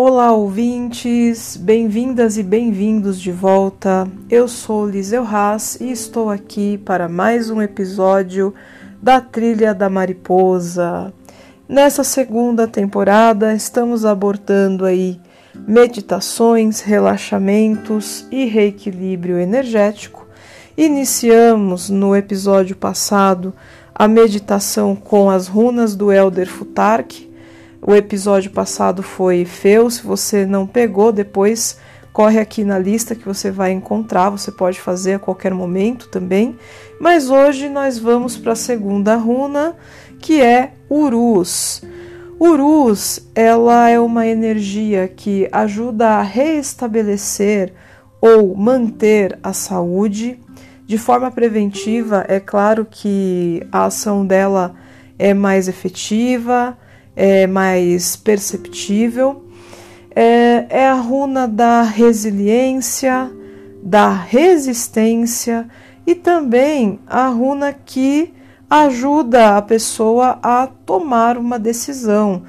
[0.00, 4.06] Olá, ouvintes, bem-vindas e bem-vindos de volta.
[4.30, 8.54] Eu sou Liseu Haas e estou aqui para mais um episódio
[9.02, 11.12] da Trilha da Mariposa.
[11.68, 15.20] Nessa segunda temporada, estamos abordando aí
[15.66, 20.28] meditações, relaxamentos e reequilíbrio energético.
[20.76, 23.52] Iniciamos no episódio passado
[23.92, 27.27] a meditação com as runas do Elder Futark
[27.80, 29.90] o episódio passado foi Feu.
[29.90, 31.78] Se você não pegou, depois
[32.12, 34.30] corre aqui na lista que você vai encontrar.
[34.30, 36.56] Você pode fazer a qualquer momento também.
[37.00, 39.76] Mas hoje nós vamos para a segunda runa,
[40.20, 41.82] que é Urus.
[42.40, 47.72] Urus, ela é uma energia que ajuda a reestabelecer
[48.20, 50.38] ou manter a saúde
[50.86, 52.24] de forma preventiva.
[52.28, 54.74] É claro que a ação dela
[55.18, 56.76] é mais efetiva,
[57.18, 59.42] é mais perceptível.
[60.14, 63.28] É, é a runa da resiliência,
[63.82, 65.68] da resistência
[66.06, 68.32] e também a runa que
[68.70, 72.44] ajuda a pessoa a tomar uma decisão.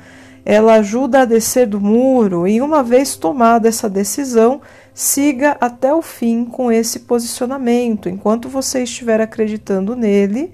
[0.45, 4.61] Ela ajuda a descer do muro e, uma vez tomada essa decisão,
[4.93, 8.07] siga até o fim com esse posicionamento.
[8.07, 10.53] Enquanto você estiver acreditando nele,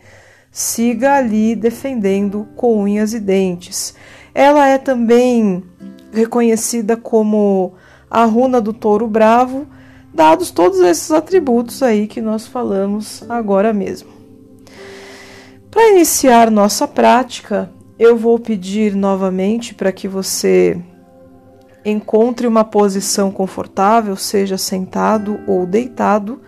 [0.55, 3.93] siga ali defendendo com unhas e dentes.
[4.33, 5.61] Ela é também
[6.13, 7.73] reconhecida como
[8.09, 9.67] a runa do touro bravo,
[10.13, 14.07] dados todos esses atributos aí que nós falamos agora mesmo.
[15.69, 17.69] Para iniciar nossa prática,
[17.99, 20.79] eu vou pedir novamente para que você
[21.83, 26.39] encontre uma posição confortável, seja sentado ou deitado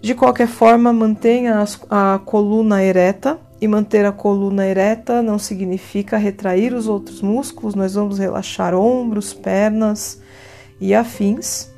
[0.00, 3.38] de qualquer forma, mantenha a coluna ereta.
[3.58, 9.32] E manter a coluna ereta não significa retrair os outros músculos, nós vamos relaxar ombros,
[9.32, 10.20] pernas
[10.78, 11.70] e afins.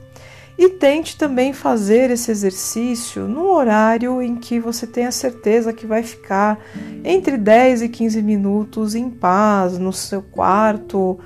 [0.59, 6.03] E tente também fazer esse exercício no horário em que você tenha certeza que vai
[6.03, 6.59] ficar
[7.05, 11.17] entre 10 e 15 minutos em paz no seu quarto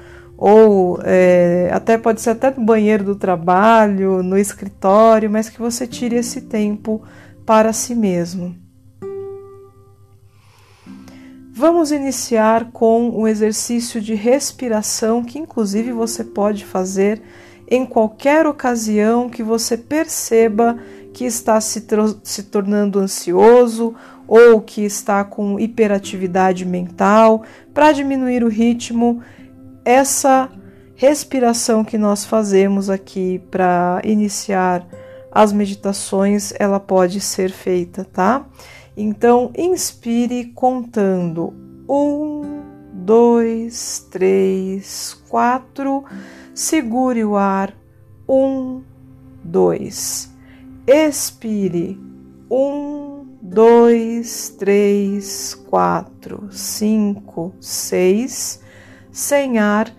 [0.44, 5.86] ou é, até pode ser até no banheiro do trabalho, no escritório, mas que você
[5.86, 7.00] tire esse tempo
[7.46, 8.52] para si mesmo.
[11.54, 17.22] Vamos iniciar com o exercício de respiração que, inclusive, você pode fazer
[17.68, 20.76] em qualquer ocasião que você perceba
[21.14, 21.86] que está se,
[22.24, 23.94] se tornando ansioso
[24.26, 29.22] ou que está com hiperatividade mental, para diminuir o ritmo
[29.84, 30.50] essa
[30.94, 34.86] respiração que nós fazemos aqui para iniciar
[35.30, 38.46] as meditações, ela pode ser feita, tá?
[38.96, 41.54] Então, inspire contando
[41.88, 42.60] um,
[42.92, 46.04] dois, três, quatro.
[46.54, 47.74] Segure o ar.
[48.28, 48.82] Um,
[49.42, 50.30] dois.
[50.86, 51.98] Expire.
[52.50, 58.61] Um, dois, três, quatro, cinco, seis
[59.12, 59.94] sem ar.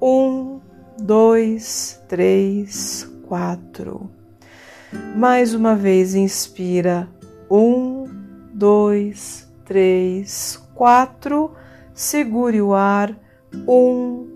[0.00, 0.60] Um,
[0.98, 4.10] dois, três, quatro.
[5.16, 7.08] Mais uma vez, inspira.
[7.50, 8.06] Um,
[8.54, 11.52] dois, três, quatro.
[11.92, 13.14] Segure o ar.
[13.68, 14.28] Um,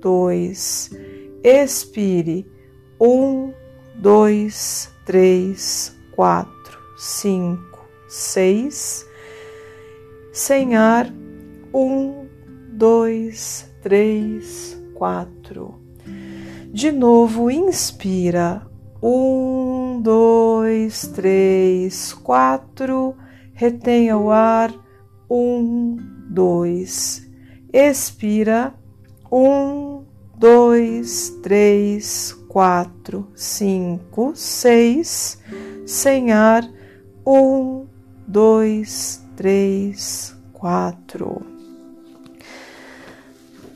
[0.00, 0.90] dois.
[1.42, 2.46] Expire.
[3.00, 3.52] Um,
[3.96, 9.06] dois, três, quatro, cinco, seis.
[10.32, 11.10] Sem ar.
[11.72, 12.19] Um,
[12.80, 15.74] dois, três, quatro.
[16.72, 18.66] De novo, inspira.
[19.02, 23.14] Um, dois, três, quatro.
[23.52, 24.72] Retenha o ar.
[25.30, 25.98] Um,
[26.30, 27.30] dois.
[27.70, 28.72] Expira.
[29.30, 30.06] Um,
[30.38, 35.38] dois, três, quatro, cinco, seis.
[35.84, 36.66] Sem ar.
[37.26, 37.86] Um,
[38.26, 41.49] dois, três, quatro.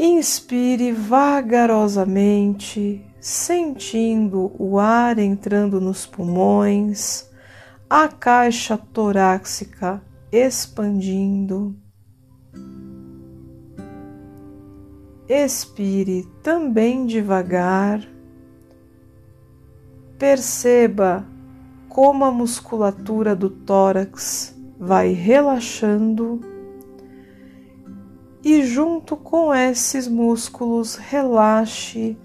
[0.07, 7.27] Inspire vagarosamente, sentindo o ar entrando nos pulmões,
[7.89, 11.75] a caixa torácica expandindo.
[15.27, 18.07] Expire também devagar.
[20.19, 21.27] Perceba
[21.89, 26.53] como a musculatura do tórax vai relaxando
[28.45, 32.17] e, junto com esses músculos, relaxe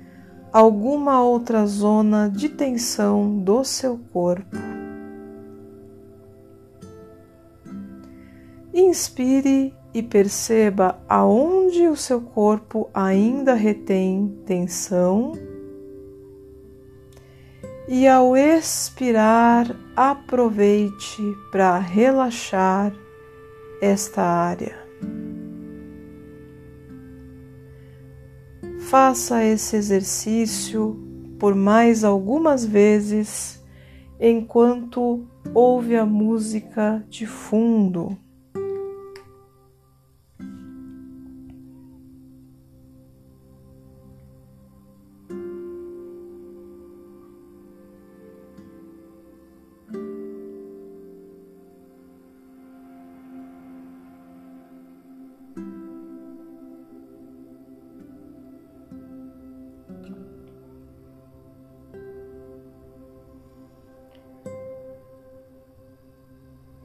[0.52, 4.58] alguma outra zona de tensão do seu corpo.
[8.74, 15.34] Inspire e perceba aonde o seu corpo ainda retém tensão.
[17.88, 22.94] E ao expirar, aproveite para relaxar
[23.82, 24.79] esta área.
[28.90, 30.98] Faça esse exercício
[31.38, 33.64] por mais algumas vezes
[34.20, 38.18] enquanto ouve a música de fundo.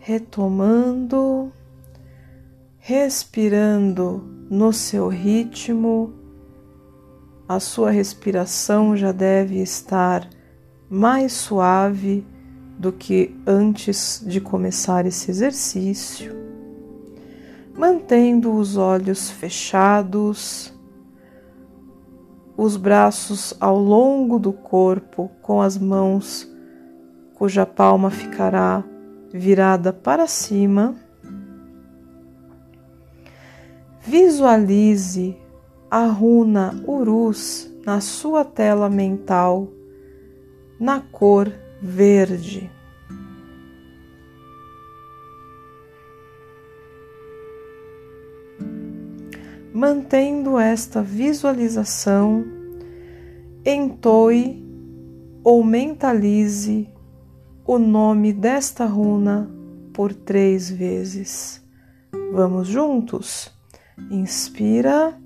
[0.07, 1.51] Retomando,
[2.77, 6.13] respirando no seu ritmo.
[7.49, 10.29] A sua respiração já deve estar
[10.91, 12.23] mais suave
[12.79, 16.37] do que antes de começar esse exercício,
[17.75, 20.71] mantendo os olhos fechados,
[22.59, 26.47] os braços ao longo do corpo com as mãos
[27.35, 28.85] cuja palma ficará
[29.37, 30.95] virada para cima.
[34.01, 35.37] Visualize
[35.91, 39.67] a runa Urus na sua tela mental
[40.79, 41.53] na cor
[41.83, 42.71] verde.
[49.73, 52.45] Mantendo esta visualização,
[53.65, 54.65] entoe
[55.43, 56.94] ou mentalize
[57.67, 59.51] o nome desta runa
[59.93, 61.65] por três vezes.
[62.33, 63.53] Vamos juntos?
[64.11, 65.19] Inspira.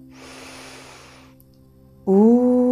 [2.06, 2.67] Uru.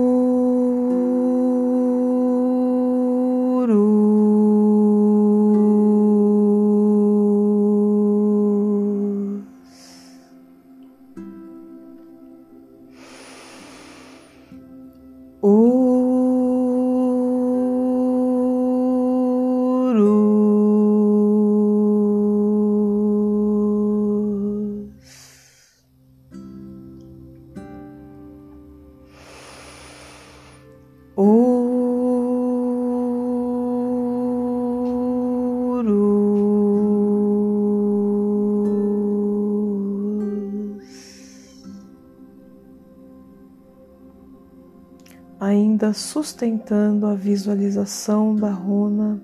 [45.93, 49.21] Sustentando a visualização da runa,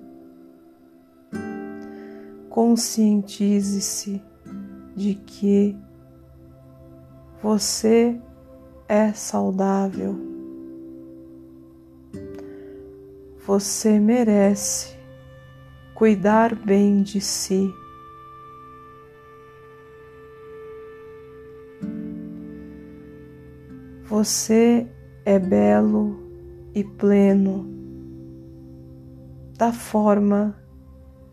[2.49, 4.21] conscientize-se
[4.95, 5.75] de que
[7.41, 8.19] você
[8.87, 10.15] é saudável.
[13.45, 14.95] Você merece
[15.93, 17.73] cuidar bem de si.
[24.05, 24.87] Você
[25.25, 26.22] é belo
[26.75, 27.67] e pleno
[29.57, 30.55] da forma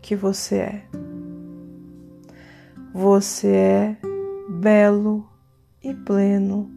[0.01, 0.87] que você é.
[2.93, 3.97] Você é
[4.49, 5.27] belo
[5.83, 6.69] e pleno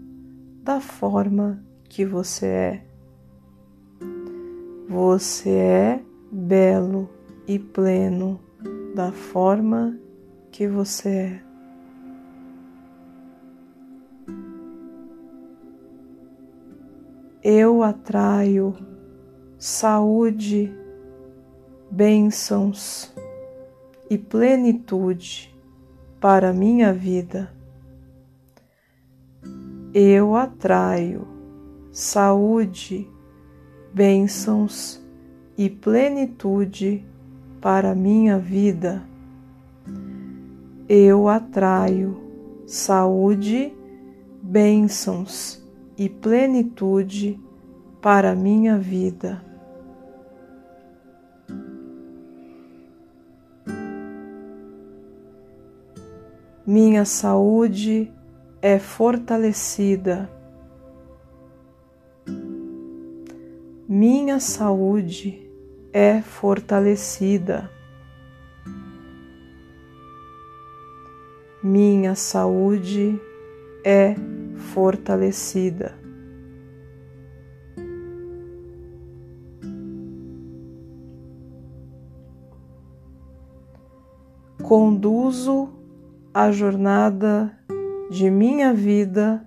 [0.62, 2.86] da forma que você é.
[4.88, 7.10] Você é belo
[7.46, 8.40] e pleno
[8.94, 9.98] da forma
[10.50, 11.43] que você é.
[17.44, 18.74] Eu atraio
[19.58, 20.72] saúde,
[21.90, 23.12] bênçãos
[24.08, 25.54] e plenitude
[26.18, 27.52] para minha vida.
[29.92, 31.28] Eu atraio
[31.92, 33.06] saúde,
[33.92, 34.98] bênçãos
[35.58, 37.04] e plenitude
[37.60, 39.02] para minha vida.
[40.88, 42.16] Eu atraio
[42.66, 43.70] saúde,
[44.42, 45.63] bênçãos
[45.96, 47.40] e plenitude
[48.00, 49.42] para a minha vida.
[56.66, 58.10] Minha saúde
[58.62, 60.30] é fortalecida.
[63.86, 65.46] Minha saúde
[65.92, 67.70] é fortalecida.
[71.62, 73.20] Minha saúde
[73.84, 74.16] é
[74.54, 75.94] fortalecida.
[84.62, 85.68] Conduzo
[86.32, 87.56] a jornada
[88.10, 89.46] de minha vida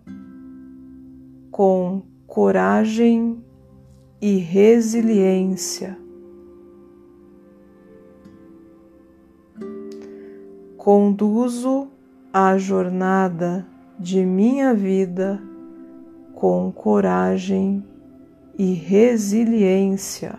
[1.52, 3.44] com coragem
[4.22, 5.98] e resiliência.
[10.78, 11.90] Conduzo
[12.32, 13.68] a jornada
[14.00, 15.42] de minha vida
[16.36, 17.84] com coragem
[18.58, 20.38] e resiliência.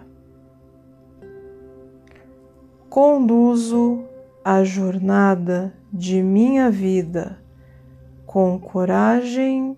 [2.88, 4.04] Conduzo
[4.44, 7.38] a jornada de minha vida
[8.24, 9.76] com coragem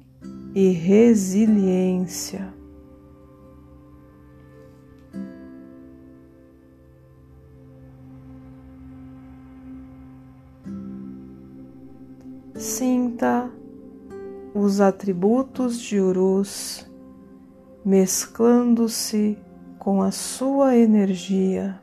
[0.54, 2.52] e resiliência.
[12.54, 13.50] Sinta
[14.54, 16.90] os atributos de Urus
[17.84, 19.38] mesclando-se
[19.78, 21.80] com a sua energia.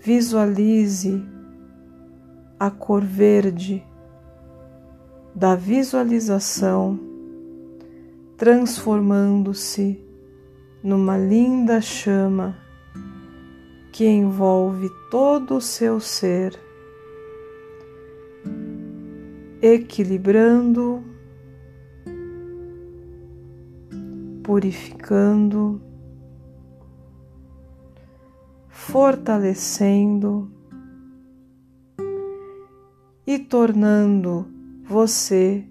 [0.00, 1.22] Visualize
[2.58, 3.86] a cor verde
[5.34, 6.98] da visualização
[8.40, 10.02] transformando-se
[10.82, 12.56] numa linda chama
[13.92, 16.58] que envolve todo o seu ser,
[19.62, 21.04] equilibrando,
[24.42, 25.80] purificando,
[28.68, 30.50] fortalecendo
[33.26, 34.46] e tornando
[34.84, 35.64] você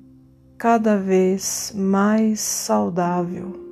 [0.57, 3.68] cada vez mais saudável.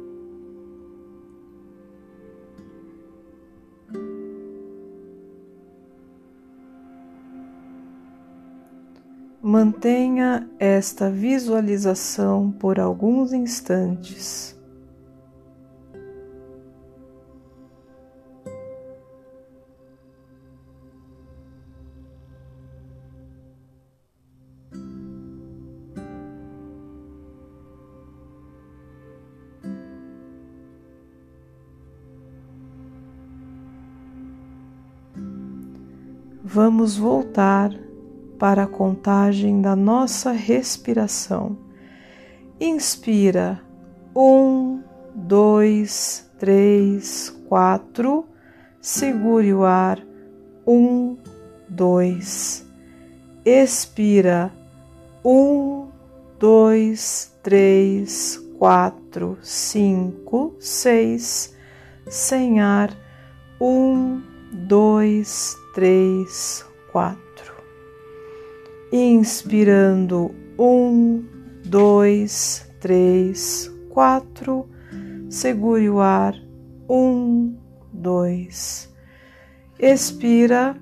[9.49, 14.59] Mantenha esta visualização por alguns instantes.
[36.43, 37.87] Vamos voltar
[38.38, 41.58] para a contagem da nossa respiração.
[42.60, 43.62] Inspira
[44.15, 44.82] um,
[45.13, 48.25] dois, três, quatro.
[48.82, 50.00] Segure o ar
[50.65, 51.17] um,
[51.67, 52.65] dois.
[53.46, 54.51] Expira
[55.24, 55.88] um,
[56.39, 61.56] dois, três, quatro, cinco, seis.
[62.08, 62.91] Sem ar
[63.60, 67.26] um, dois, três, quatro.
[68.91, 71.25] Inspirando um,
[71.65, 74.70] dois, três, quatro.
[75.29, 76.34] Segure o ar.
[76.89, 77.58] Um,
[77.91, 78.89] dois.
[79.77, 80.75] Expira.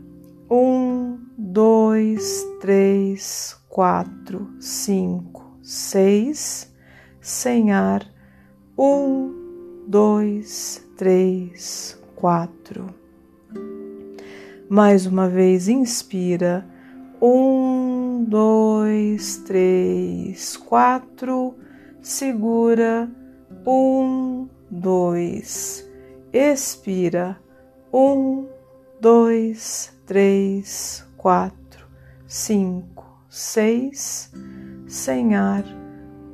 [0.50, 6.72] Um, dois, três, quatro, cinco, seis.
[7.20, 8.06] Sem ar.
[8.78, 12.86] Um, dois, três, quatro.
[14.70, 16.75] Mais uma vez, inspira.
[17.22, 21.56] Um, dois, três, quatro.
[22.02, 23.10] Segura.
[23.66, 25.90] Um, dois.
[26.34, 27.40] Expira.
[27.94, 28.48] Um,
[29.00, 31.88] dois, três, quatro,
[32.28, 34.32] cinco, seis.
[34.88, 35.64] Sem ar.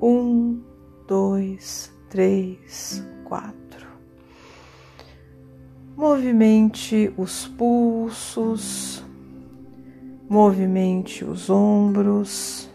[0.01, 0.61] Um,
[1.07, 3.87] dois, três, quatro.
[5.95, 9.03] Movimente os pulsos,
[10.31, 12.69] movimente os ombros,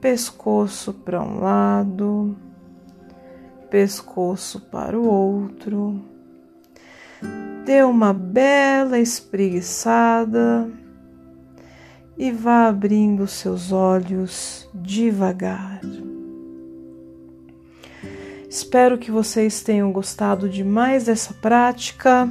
[0.00, 2.36] pescoço para um lado,
[3.70, 6.02] pescoço para o outro.
[7.64, 10.68] Dê uma bela espreguiçada
[12.18, 15.80] e vá abrindo seus olhos devagar.
[18.48, 22.28] Espero que vocês tenham gostado de mais dessa prática.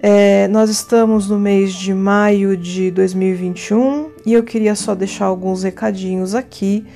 [0.00, 5.64] É, nós estamos no mês de maio de 2021 e eu queria só deixar alguns
[5.64, 6.86] recadinhos aqui.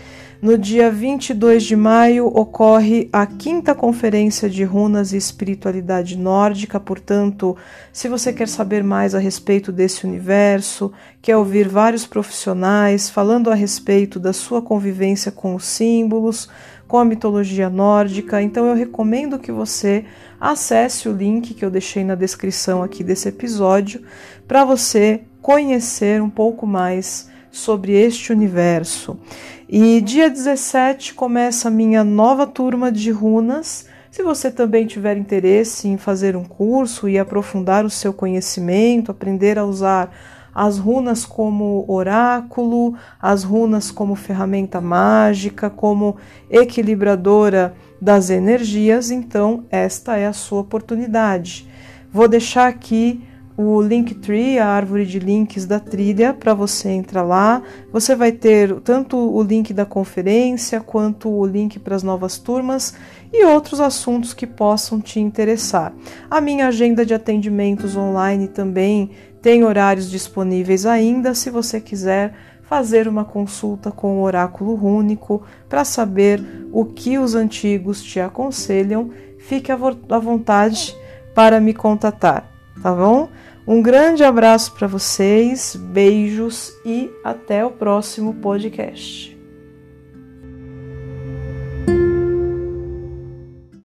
[0.41, 7.57] No dia 22 de maio ocorre a quinta conferência de runas e espiritualidade nórdica, portanto,
[7.93, 13.55] se você quer saber mais a respeito desse universo, quer ouvir vários profissionais falando a
[13.55, 16.49] respeito da sua convivência com os símbolos,
[16.93, 18.43] com a mitologia nórdica.
[18.43, 20.05] Então eu recomendo que você
[20.39, 24.03] acesse o link que eu deixei na descrição aqui desse episódio
[24.47, 29.19] para você conhecer um pouco mais sobre este universo.
[29.67, 35.89] E dia 17 começa a minha nova turma de runas Se você também tiver interesse
[35.89, 40.15] em fazer um curso e aprofundar o seu conhecimento, aprender a usar
[40.55, 46.17] as runas como oráculo, as runas como ferramenta mágica, como
[46.51, 51.69] equilibradora das energias, então esta é a sua oportunidade.
[52.13, 53.23] Vou deixar aqui
[53.57, 57.63] o Linktree, a árvore de links da trilha, para você entrar lá.
[57.93, 62.95] Você vai ter tanto o link da conferência quanto o link para as novas turmas
[63.33, 65.93] e outros assuntos que possam te interessar.
[66.31, 69.11] A minha agenda de atendimentos online também
[69.41, 75.85] tem horários disponíveis ainda, se você quiser fazer uma consulta com o oráculo rúnico para
[75.85, 79.77] saber o que os antigos te aconselham, fique à
[80.19, 80.97] vontade
[81.35, 82.49] para me contatar,
[82.83, 83.29] tá bom?
[83.67, 89.42] Um grande abraço para vocês, beijos e até o próximo podcast.